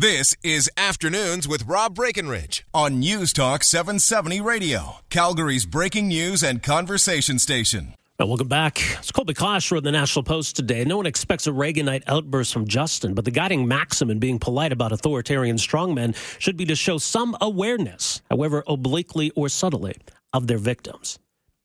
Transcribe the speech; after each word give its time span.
This 0.00 0.32
is 0.44 0.70
Afternoons 0.76 1.48
with 1.48 1.66
Rob 1.66 1.96
Breckenridge 1.96 2.64
on 2.72 3.00
News 3.00 3.32
Talk 3.32 3.64
770 3.64 4.40
Radio, 4.40 4.98
Calgary's 5.10 5.66
breaking 5.66 6.06
news 6.06 6.44
and 6.44 6.62
conversation 6.62 7.40
station. 7.40 7.94
Well, 8.16 8.28
welcome 8.28 8.46
back. 8.46 8.80
It's 9.00 9.10
Colby 9.10 9.34
Cosh 9.34 9.72
wrote 9.72 9.82
the 9.82 9.90
National 9.90 10.22
Post 10.22 10.54
today. 10.54 10.84
No 10.84 10.98
one 10.98 11.06
expects 11.06 11.48
a 11.48 11.50
Reaganite 11.50 12.04
outburst 12.06 12.52
from 12.52 12.68
Justin, 12.68 13.14
but 13.14 13.24
the 13.24 13.32
guiding 13.32 13.66
maxim 13.66 14.08
in 14.08 14.20
being 14.20 14.38
polite 14.38 14.70
about 14.70 14.92
authoritarian 14.92 15.56
strongmen 15.56 16.14
should 16.40 16.56
be 16.56 16.64
to 16.66 16.76
show 16.76 16.98
some 16.98 17.36
awareness, 17.40 18.22
however 18.30 18.62
obliquely 18.68 19.32
or 19.34 19.48
subtly, 19.48 19.96
of 20.32 20.46
their 20.46 20.58
victims. 20.58 21.18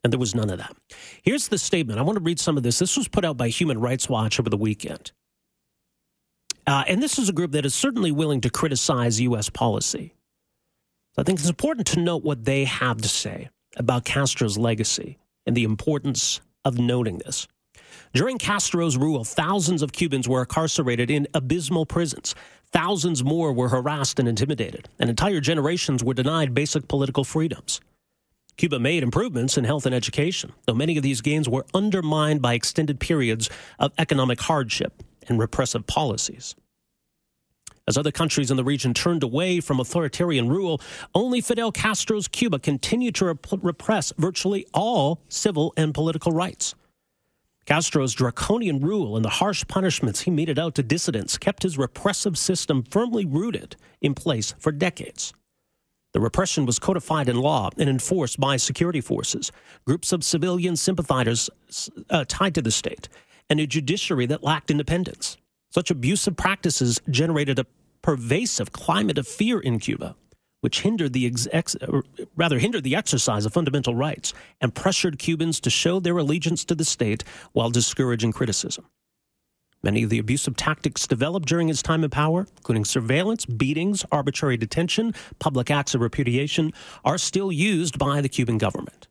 And 0.04 0.11
there 0.11 0.20
was 0.20 0.34
none 0.34 0.50
of 0.50 0.57
that. 0.57 0.75
Here's 1.21 1.50
the 1.50 1.59
statement. 1.59 2.00
I 2.00 2.02
want 2.02 2.18
to 2.18 2.23
read 2.23 2.39
some 2.39 2.57
of 2.57 2.63
this. 2.63 2.79
This 2.79 2.97
was 2.97 3.07
put 3.07 3.25
out 3.25 3.38
by 3.38 3.50
Human 3.50 3.79
Rights 3.79 4.09
Watch 4.09 4.39
over 4.39 4.50
the 4.50 4.57
weekend. 4.57 5.11
Uh, 6.66 6.84
and 6.88 7.04
this 7.04 7.20
is 7.20 7.30
a 7.30 7.34
group 7.34 7.52
that 7.52 7.66
is 7.66 7.75
certainly 7.75 8.11
willing 8.11 8.41
to 8.41 8.50
criticize 8.50 9.20
U.S. 9.21 9.50
policy. 9.50 10.13
I 11.17 11.23
think 11.23 11.39
it's 11.39 11.49
important 11.49 11.88
to 11.88 11.99
note 11.99 12.23
what 12.23 12.45
they 12.45 12.63
have 12.66 12.98
to 13.02 13.09
say 13.09 13.49
about 13.76 14.05
Castro's 14.05 14.58
legacy 14.58 15.17
and 15.45 15.55
the 15.55 15.63
importance 15.63 16.41
of 16.66 16.80
noting 16.80 17.20
this. 17.20 17.48
During 18.13 18.38
Castro's 18.38 18.98
rule, 18.98 19.23
thousands 19.23 19.81
of 19.81 19.91
Cubans 19.91 20.27
were 20.27 20.41
incarcerated 20.41 21.12
in 21.12 21.27
abysmal 21.34 21.86
prisons. 21.86 22.34
Thousands 22.72 23.23
more 23.23 23.53
were 23.53 23.70
harassed 23.70 24.20
and 24.20 24.27
intimidated, 24.27 24.88
and 25.00 25.09
entire 25.09 25.39
generations 25.39 26.03
were 26.03 26.14
denied 26.14 26.53
basic 26.53 26.88
political 26.88 27.23
freedoms. 27.23 27.81
Cuba 28.58 28.80
made 28.80 29.03
improvements 29.03 29.58
in 29.58 29.64
health 29.64 29.86
and 29.86 29.95
education, 29.95 30.53
though 30.66 30.75
many 30.75 30.95
of 30.95 31.03
these 31.03 31.22
gains 31.22 31.50
were 31.50 31.66
undermined 31.73 32.41
by 32.41 32.53
extended 32.53 33.00
periods 33.00 33.50
of 33.80 33.91
economic 33.98 34.39
hardship 34.41 35.03
and 35.27 35.40
repressive 35.40 35.88
policies. 35.88 36.55
As 37.88 37.98
other 37.98 38.12
countries 38.12 38.50
in 38.50 38.58
the 38.58 38.64
region 38.64 38.94
turned 38.94 39.23
away 39.23 39.59
from 39.59 39.80
authoritarian 39.80 40.48
rule, 40.48 40.80
only 41.14 41.41
Fidel 41.41 41.72
Castro's 41.72 42.30
Cuba 42.30 42.59
continued 42.59 43.16
to 43.16 43.25
rep- 43.25 43.47
repress 43.62 44.14
virtually 44.17 44.66
all 44.73 45.22
civil 45.28 45.73
and 45.75 45.94
political 45.94 46.31
rights. 46.31 46.75
Castro's 47.66 48.14
draconian 48.14 48.80
rule 48.81 49.16
and 49.16 49.23
the 49.23 49.30
harsh 49.30 49.66
punishments 49.67 50.22
he 50.22 50.31
meted 50.31 50.59
out 50.59 50.75
to 50.75 50.84
dissidents 50.84 51.38
kept 51.38 51.64
his 51.64 51.78
repressive 51.78 52.38
system 52.38 52.84
firmly 52.84 53.25
rooted 53.25 53.75
in 54.02 54.14
place 54.14 54.53
for 54.59 54.72
decades. 54.72 55.34
The 56.14 56.19
repression 56.19 56.66
was 56.66 56.78
codified 56.78 57.28
in 57.28 57.38
law 57.38 57.69
and 57.78 57.90
enforced 57.90 58.40
by 58.40 58.58
security 58.58 59.02
forces, 59.02 59.52
groups 59.86 60.12
of 60.12 60.23
civilian 60.23 60.75
sympathizers 60.75 61.50
uh, 62.09 62.25
tied 62.28 62.53
to 62.56 62.62
the 62.62 62.69
state, 62.69 63.09
and 63.49 63.59
a 63.59 63.67
judiciary 63.67 64.25
that 64.27 64.44
lacked 64.44 64.72
independence. 64.72 65.38
Such 65.72 65.91
abusive 65.91 66.38
practices 66.38 67.02
generated 67.09 67.59
a 67.59 67.66
pervasive 68.02 68.72
climate 68.72 69.17
of 69.17 69.27
fear 69.27 69.59
in 69.59 69.80
Cuba, 69.80 70.16
which 70.61 70.81
hindered 70.81 71.13
the 71.13 71.25
ex- 71.25 71.47
ex- 71.52 71.75
uh, 71.75 72.02
rather 72.35 72.59
hindered 72.59 72.83
the 72.83 72.95
exercise 72.95 73.45
of 73.45 73.53
fundamental 73.53 73.95
rights 73.95 74.33
and 74.61 74.75
pressured 74.75 75.17
Cubans 75.17 75.59
to 75.61 75.69
show 75.69 76.00
their 76.00 76.17
allegiance 76.17 76.63
to 76.66 76.75
the 76.75 76.85
state 76.85 77.23
while 77.53 77.69
discouraging 77.69 78.31
criticism. 78.31 78.85
Many 79.83 80.03
of 80.03 80.09
the 80.09 80.19
abusive 80.19 80.55
tactics 80.55 81.05
developed 81.07 81.47
during 81.47 81.67
his 81.67 81.81
time 81.81 82.05
in 82.05 82.09
power, 82.09 82.47
including 82.57 82.85
surveillance, 82.85 83.45
beatings, 83.45 84.05
arbitrary 84.11 84.55
detention, 84.55 85.13
public 85.39 85.69
acts 85.69 85.94
of 85.94 86.00
repudiation, 86.00 86.72
are 87.03 87.17
still 87.17 87.52
used 87.52 88.00
by 88.00 88.22
the 88.22 88.30
Cuban 88.30 88.57
government. 88.57 89.07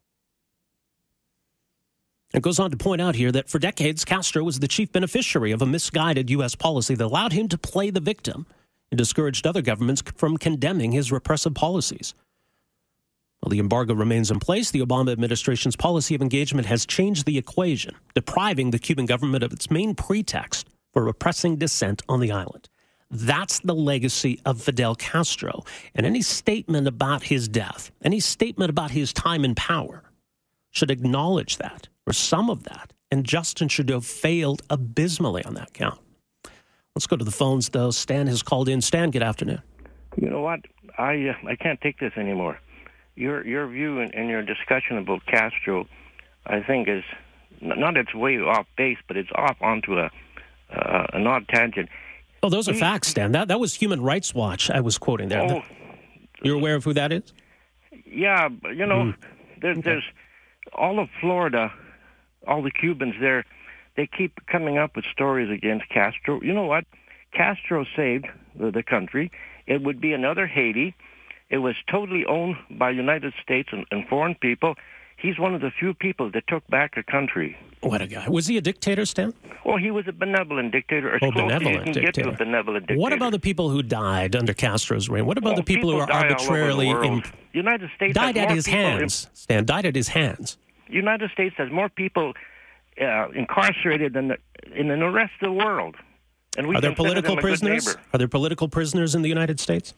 It 2.35 2.43
goes 2.43 2.59
on 2.59 2.71
to 2.71 2.77
point 2.79 3.03
out 3.03 3.15
here 3.15 3.31
that 3.33 3.51
for 3.51 3.59
decades, 3.59 4.05
Castro 4.05 4.43
was 4.43 4.59
the 4.59 4.69
chief 4.69 4.91
beneficiary 4.91 5.53
of 5.53 5.61
a 5.61 5.67
misguided 5.67 6.31
U.S. 6.31 6.55
policy 6.55 6.95
that 6.95 7.05
allowed 7.05 7.33
him 7.33 7.47
to 7.49 7.59
play 7.59 7.91
the 7.91 8.01
victim 8.01 8.47
and 8.91 8.97
discouraged 8.97 9.47
other 9.47 9.61
governments 9.61 10.03
from 10.17 10.39
condemning 10.39 10.93
his 10.93 11.13
repressive 11.13 11.55
policies. 11.55 12.15
While 13.41 13.51
the 13.51 13.59
embargo 13.59 13.95
remains 13.95 14.31
in 14.31 14.39
place, 14.39 14.71
the 14.71 14.81
Obama 14.81 15.13
administration's 15.13 15.77
policy 15.77 16.15
of 16.15 16.23
engagement 16.23 16.67
has 16.69 16.87
changed 16.87 17.27
the 17.27 17.37
equation, 17.37 17.97
depriving 18.15 18.71
the 18.71 18.79
Cuban 18.79 19.05
government 19.05 19.43
of 19.43 19.53
its 19.53 19.71
main 19.71 19.95
pretext 19.95 20.69
for 20.93 21.05
repressing 21.05 21.57
dissent 21.57 22.03
on 22.09 22.21
the 22.21 22.33
island. 22.33 22.69
That's 23.11 23.59
the 23.59 23.75
legacy 23.75 24.41
of 24.47 24.63
Fidel 24.63 24.95
Castro. 24.95 25.65
And 25.95 26.07
any 26.07 26.23
statement 26.23 26.87
about 26.87 27.25
his 27.25 27.47
death, 27.47 27.91
any 28.03 28.21
statement 28.21 28.71
about 28.71 28.93
his 28.93 29.13
time 29.13 29.45
in 29.45 29.55
power, 29.55 30.03
should 30.71 30.91
acknowledge 30.91 31.59
that 31.59 31.89
or 32.07 32.13
some 32.13 32.51
of 32.51 32.65
that. 32.65 32.93
And 33.11 33.25
Justin 33.25 33.69
Trudeau 33.69 34.01
failed 34.01 34.63
abysmally 34.71 35.45
on 35.45 35.55
that 35.55 35.75
count. 35.75 36.01
Let's 36.95 37.07
go 37.07 37.17
to 37.17 37.25
the 37.25 37.31
phones, 37.31 37.69
though. 37.69 37.91
Stan 37.91 38.27
has 38.27 38.43
called 38.43 38.69
in. 38.69 38.81
Stan, 38.81 39.11
good 39.11 39.23
afternoon. 39.23 39.63
You 40.17 40.29
know 40.29 40.41
what? 40.41 40.61
I 40.99 41.29
uh, 41.29 41.49
I 41.49 41.57
can't 41.57 41.81
take 41.81 41.99
this 41.99 42.13
anymore. 42.17 42.61
Your 43.15 43.47
your 43.47 43.67
view 43.69 44.01
and, 44.01 44.15
and 44.15 44.29
your 44.29 44.43
discussion 44.43 44.99
about 44.99 45.25
Castro, 45.27 45.87
I 46.47 46.61
think, 46.61 46.89
is 46.89 47.05
not 47.63 47.97
it's 47.97 48.15
way 48.15 48.39
off 48.39 48.67
base, 48.77 48.99
but 49.09 49.17
it's 49.17 49.31
off 49.35 49.57
onto 49.61 49.99
a 49.99 50.11
uh, 50.71 51.07
an 51.13 51.27
odd 51.27 51.49
tangent. 51.49 51.89
Oh, 52.43 52.51
those 52.51 52.69
are 52.69 52.75
he, 52.75 52.81
facts, 52.81 53.09
Stan. 53.09 53.33
That 53.33 53.49
that 53.49 53.61
was 53.61 53.75
Human 53.75 54.03
Rights 54.03 54.35
Watch 54.35 54.71
I 54.71 54.81
was 54.81 54.99
quoting 54.99 55.29
there. 55.29 55.43
Oh, 55.43 55.63
You're 56.43 56.57
aware 56.57 56.75
of 56.75 56.85
who 56.85 56.93
that 56.95 57.13
is? 57.13 57.33
Yeah, 58.05 58.49
you 58.75 58.85
know, 58.85 59.05
mm. 59.05 59.17
there's, 59.63 59.79
okay. 59.79 59.91
there's 59.91 60.05
all 60.75 60.99
of 60.99 61.09
Florida 61.21 61.73
all 62.47 62.63
the 62.63 62.71
Cubans 62.71 63.15
there, 63.21 63.45
they 63.97 64.07
keep 64.07 64.47
coming 64.47 64.79
up 64.79 64.97
with 64.97 65.05
stories 65.13 65.51
against 65.51 65.89
Castro. 65.89 66.41
You 66.43 66.55
know 66.55 66.65
what? 66.65 66.85
Castro 67.33 67.85
saved 67.97 68.27
the, 68.59 68.71
the 68.71 68.83
country. 68.83 69.31
It 69.67 69.83
would 69.83 70.01
be 70.01 70.13
another 70.13 70.47
Haiti. 70.47 70.95
It 71.51 71.59
was 71.59 71.75
totally 71.91 72.25
owned 72.25 72.57
by 72.71 72.91
United 72.91 73.35
States 73.43 73.69
and, 73.73 73.85
and 73.91 74.07
foreign 74.09 74.35
people. 74.35 74.75
He's 75.17 75.39
one 75.39 75.55
of 75.55 75.61
the 75.61 75.71
few 75.71 75.95
people 75.95 76.31
that 76.33 76.45
took 76.49 76.67
back 76.69 76.97
a 76.97 77.03
country. 77.03 77.57
What 77.81 78.01
a 78.01 78.07
guy! 78.07 78.29
Was 78.29 78.47
he 78.47 78.57
a 78.57 78.61
dictator, 78.61 79.05
Stan? 79.05 79.35
Well, 79.65 79.77
he 79.77 79.91
was 79.91 80.07
a 80.09 80.13
benevolent 80.13 80.73
dictator. 80.73 81.19
oh, 81.21 81.31
benevolent 81.31 81.93
dictator. 81.93 82.33
benevolent 82.33 82.87
dictator. 82.87 83.01
What 83.01 83.13
about 83.13 83.33
the 83.33 83.39
people 83.39 83.71
who 83.71 83.83
died 83.83 84.35
under 84.35 84.55
Castro's 84.55 85.09
reign? 85.09 85.27
What 85.27 85.39
about 85.39 85.57
the 85.57 85.63
people, 85.63 85.91
people 85.91 86.07
who 86.07 86.13
are 86.13 86.13
arbitrarily 86.13 86.91
in, 86.91 87.23
United 87.53 87.91
States 87.95 88.15
died 88.15 88.37
at 88.37 88.51
his 88.51 88.67
hands? 88.67 89.29
Stan 89.33 89.65
died 89.65 89.85
at 89.85 89.95
his 89.95 90.09
hands. 90.09 90.59
United 90.93 91.31
States 91.31 91.55
has 91.59 91.71
more 91.71 91.89
people 91.89 92.35
uh, 93.01 93.29
incarcerated 93.31 94.13
than 94.13 94.29
the, 94.29 94.37
in 94.75 94.89
the 94.89 95.11
rest 95.11 95.33
of 95.41 95.47
the 95.47 95.53
world. 95.53 95.97
And 96.57 96.67
we 96.67 96.77
are 96.77 96.81
there 96.81 96.95
political 96.95 97.37
prisoners? 97.37 97.97
Are 98.13 98.19
there 98.19 98.29
political 98.29 98.69
prisoners 98.69 99.15
in 99.15 99.23
the 99.23 99.29
United 99.29 99.59
States? 99.59 99.95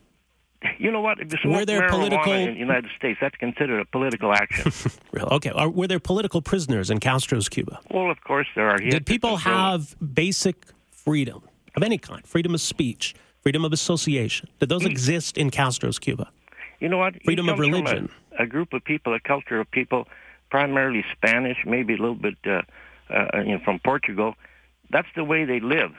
You 0.78 0.90
know 0.90 1.00
what? 1.00 1.20
If 1.20 1.44
you 1.44 1.50
were 1.50 1.66
there 1.66 1.88
political 1.88 2.32
in 2.32 2.54
the 2.54 2.58
United 2.58 2.90
States, 2.96 3.18
that's 3.20 3.36
considered 3.36 3.80
a 3.80 3.84
political 3.84 4.32
action. 4.32 4.72
really? 5.12 5.28
Okay. 5.30 5.50
Are, 5.50 5.68
were 5.68 5.86
there 5.86 6.00
political 6.00 6.40
prisoners 6.40 6.90
in 6.90 7.00
Castro's 7.00 7.48
Cuba? 7.48 7.80
Well, 7.90 8.10
of 8.10 8.22
course 8.24 8.46
there 8.54 8.70
are. 8.70 8.80
He 8.80 8.90
Did 8.90 9.04
people 9.04 9.36
have 9.38 9.94
basic 10.14 10.64
freedom 10.90 11.42
of 11.76 11.82
any 11.82 11.98
kind? 11.98 12.26
Freedom 12.26 12.54
of 12.54 12.60
speech, 12.60 13.14
freedom 13.42 13.64
of 13.64 13.72
association. 13.72 14.48
Did 14.58 14.68
those 14.68 14.82
he, 14.82 14.90
exist 14.90 15.36
in 15.36 15.50
Castro's 15.50 15.98
Cuba? 15.98 16.30
You 16.80 16.88
know 16.88 16.98
what? 16.98 17.22
Freedom 17.24 17.48
of 17.48 17.58
religion. 17.58 18.10
A, 18.38 18.44
a, 18.44 18.46
group 18.46 18.72
of 18.72 18.84
people, 18.84 19.14
a 19.14 19.20
culture 19.20 19.60
of 19.60 19.70
people, 19.70 20.06
primarily 20.54 21.04
Spanish, 21.16 21.58
maybe 21.66 21.94
a 21.94 21.96
little 21.96 22.14
bit 22.14 22.36
uh, 22.46 22.62
uh, 23.10 23.40
you 23.44 23.54
know, 23.54 23.60
from 23.64 23.80
Portugal. 23.80 24.34
That's 24.88 25.08
the 25.16 25.24
way 25.24 25.44
they 25.44 25.58
live. 25.58 25.90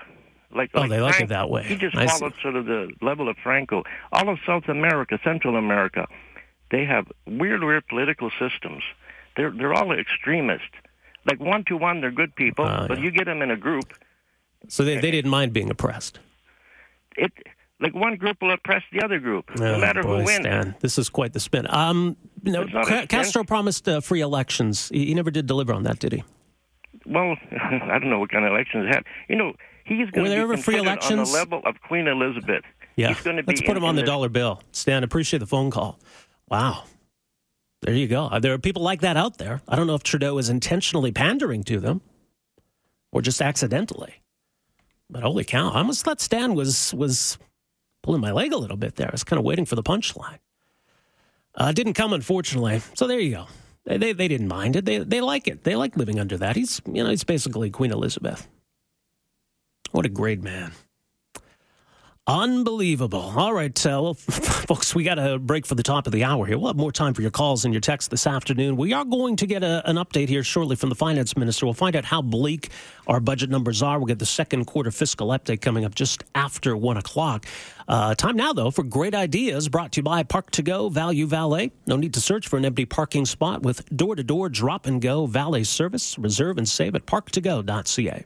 Like, 0.50 0.70
oh, 0.74 0.80
like 0.80 0.92
they 0.92 1.00
Frank, 1.00 1.14
like 1.14 1.22
it 1.24 1.28
that 1.28 1.50
way. 1.50 1.64
He 1.64 1.76
just 1.76 1.98
I 1.98 2.08
followed 2.08 2.36
see. 2.36 2.42
sort 2.42 2.56
of 2.56 2.66
the 2.66 2.90
level 3.02 3.28
of 3.28 3.36
Franco. 3.44 3.84
All 4.14 4.30
of 4.30 4.38
South 4.46 4.70
America, 4.70 5.20
Central 5.26 5.58
America, 5.58 6.08
they 6.72 6.86
have 6.86 7.06
weird, 7.28 7.66
weird 7.66 7.86
political 7.90 8.32
systems. 8.40 8.82
They're 9.36 9.52
they're 9.52 9.74
all 9.74 9.92
extremists. 9.92 10.78
Like 11.26 11.42
one 11.42 11.66
to 11.66 11.76
one, 11.76 12.00
they're 12.00 12.10
good 12.12 12.34
people, 12.34 12.64
uh, 12.64 12.88
but 12.88 13.00
yeah. 13.00 13.04
you 13.04 13.12
get 13.12 13.26
them 13.26 13.42
in 13.42 13.52
a 13.52 13.58
group. 13.58 13.94
So 14.70 14.86
they, 14.86 15.00
they 15.00 15.12
didn't 15.12 15.32
mind 15.32 15.52
being 15.52 15.70
oppressed. 15.70 16.20
It 17.18 17.34
like 17.86 17.96
one 17.96 18.16
group 18.16 18.38
will 18.42 18.52
oppress 18.52 18.84
the 18.92 19.04
other 19.04 19.20
group, 19.20 19.46
oh, 19.60 19.64
no 19.64 19.78
matter 19.78 20.02
boy, 20.02 20.20
who 20.20 20.26
wins. 20.26 20.40
Stan, 20.42 20.76
this 20.80 20.98
is 20.98 21.10
quite 21.10 21.34
the 21.34 21.40
spin. 21.40 21.68
Um, 21.70 22.18
you 22.44 22.52
know, 22.52 22.66
Castro 23.08 23.44
promised 23.44 23.88
uh, 23.88 24.02
free 24.02 24.22
elections. 24.22 24.90
He, 24.90 25.08
he, 25.08 25.14
never 25.14 25.32
did 25.32 25.46
deliver 25.46 25.74
on 25.74 25.84
that, 25.84 26.00
did 26.00 26.14
he? 26.14 26.24
Well, 27.06 27.36
I 27.52 28.00
don't 28.00 28.10
know 28.10 28.20
what 28.20 28.32
kind 28.32 28.46
of 28.46 28.52
elections 28.52 28.88
he 28.88 28.96
had. 28.96 29.04
You 29.30 29.36
know, 29.36 29.54
he's 29.84 30.10
going 30.12 30.32
to 30.32 30.56
be 30.56 30.62
free 30.62 30.78
elections? 30.78 31.20
on 31.20 31.26
the 31.26 31.32
level 31.32 31.62
of 31.66 31.80
Queen 31.82 32.08
Elizabeth. 32.08 32.64
Yeah, 32.96 33.10
he's 33.10 33.22
going 33.22 33.38
to 33.38 33.44
let's 33.46 33.62
put 33.62 33.78
him 33.78 33.84
on 33.84 33.96
the 33.96 34.04
dollar 34.04 34.30
bill. 34.30 34.62
Stan, 34.72 35.04
appreciate 35.04 35.40
the 35.40 35.48
phone 35.48 35.70
call. 35.70 36.00
Wow. 36.50 36.84
There 37.82 37.94
you 37.94 38.08
go. 38.08 38.40
There 38.40 38.54
are 38.54 38.58
people 38.58 38.82
like 38.82 39.02
that 39.02 39.18
out 39.18 39.38
there. 39.38 39.62
I 39.68 39.76
don't 39.76 39.86
know 39.86 39.96
if 39.96 40.02
Trudeau 40.02 40.38
is 40.40 40.50
intentionally 40.50 41.12
pandering 41.12 41.64
to 41.66 41.80
them 41.80 42.02
or 43.12 43.22
just 43.22 43.42
accidentally. 43.42 44.16
But 45.10 45.22
holy 45.22 45.44
cow, 45.44 45.70
I 45.70 45.80
almost 45.80 46.04
thought 46.04 46.20
Stan 46.20 46.56
was 46.56 46.94
was 46.96 47.38
pulling 48.06 48.22
my 48.22 48.32
leg 48.32 48.54
a 48.54 48.58
little 48.58 48.78
bit 48.78 48.98
there. 48.98 49.08
I 49.08 49.12
was 49.12 49.24
kind 49.24 49.40
of 49.40 49.44
waiting 49.44 49.66
for 49.66 49.74
the 49.74 49.82
punchline. 49.82 50.38
Uh, 51.56 51.72
didn't 51.72 51.94
come, 51.94 52.14
unfortunately. 52.14 52.80
So 52.94 53.08
there 53.08 53.20
you 53.20 53.32
go. 53.32 53.48
They, 53.86 53.98
they, 53.98 54.14
they 54.14 54.28
didn't 54.28 54.48
mind 54.48 54.76
it. 54.76 54.86
They, 54.86 55.00
they 55.00 55.22
like 55.22 55.48
it. 55.48 55.64
They 55.64 55.76
like 55.76 55.98
living 55.98 56.20
under 56.20 56.38
that. 56.38 56.56
He's, 56.56 56.80
you 56.86 57.04
know, 57.04 57.10
he's 57.10 57.24
basically 57.24 57.72
Queen 57.72 57.92
Elizabeth. 57.92 58.48
What 59.90 60.06
a 60.06 60.10
great 60.10 60.44
man. 60.44 60.74
Unbelievable. 62.28 63.34
All 63.38 63.54
right, 63.54 63.86
uh, 63.86 64.02
well, 64.02 64.14
folks, 64.16 64.96
we 64.96 65.04
got 65.04 65.20
a 65.20 65.38
break 65.38 65.68
for 65.68 65.76
the 65.76 65.84
top 65.84 66.08
of 66.08 66.12
the 66.12 66.24
hour 66.24 66.48
here. 66.48 66.58
We'll 66.58 66.70
have 66.70 66.76
more 66.76 66.92
time 66.92 67.14
for 67.14 67.22
your 67.22 67.30
calls 67.30 67.66
and 67.66 67.74
your 67.74 67.82
texts 67.82 68.10
this 68.10 68.26
afternoon. 68.26 68.78
We 68.78 68.94
are 68.94 69.06
going 69.06 69.36
to 69.36 69.46
get 69.46 69.64
a, 69.64 69.88
an 69.88 69.98
update 69.98 70.28
here 70.28 70.44
shortly 70.44 70.76
from 70.76 70.90
the 70.90 70.96
finance 70.96 71.38
minister. 71.38 71.68
We'll 71.68 71.76
find 71.76 71.96
out 71.96 72.04
how 72.04 72.24
bleak 72.24 72.70
our 73.06 73.20
budget 73.20 73.52
numbers 73.52 73.84
are. 73.84 74.00
We'll 74.00 74.08
get 74.08 74.18
the 74.18 74.26
second 74.26 74.66
quarter 74.66 74.90
fiscal 74.90 75.28
update 75.28 75.62
coming 75.62 75.86
up 75.86 75.94
just 75.94 76.24
after 76.34 76.76
one 76.76 76.98
o'clock. 76.98 77.46
Uh, 77.88 78.16
time 78.16 78.38
now, 78.38 78.54
though, 78.54 78.72
for 78.72 78.82
great 78.82 79.14
ideas 79.14 79.70
brought 79.70 79.92
to 79.92 80.00
you 80.00 80.04
by 80.04 80.24
Park 80.24 80.50
to 80.52 80.64
Go 80.64 80.90
Value 80.90 81.28
Valet. 81.28 81.72
No 81.86 81.96
need 81.96 82.16
to 82.16 82.22
search 82.22 82.48
for 82.48 82.58
an 82.58 82.66
empty 82.66 82.86
parking 82.86 83.28
spot 83.28 83.62
with 83.62 83.86
door 83.96 84.16
to 84.16 84.24
door 84.24 84.50
drop 84.50 84.88
and 84.88 85.00
go 85.00 85.28
valet 85.28 85.64
service. 85.64 86.18
Reserve 86.18 86.58
and 86.58 86.68
save 86.68 86.96
at 86.96 87.06
parktogo.ca. 87.06 88.26